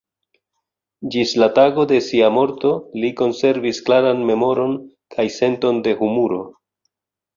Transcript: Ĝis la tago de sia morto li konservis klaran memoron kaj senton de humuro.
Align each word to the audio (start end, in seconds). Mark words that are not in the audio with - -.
Ĝis 1.15 1.33
la 1.41 1.49
tago 1.59 1.83
de 1.91 1.99
sia 2.05 2.31
morto 2.37 2.71
li 3.03 3.13
konservis 3.21 3.83
klaran 3.91 4.25
memoron 4.31 4.75
kaj 5.17 5.27
senton 5.37 5.83
de 5.89 5.95
humuro. 6.01 6.41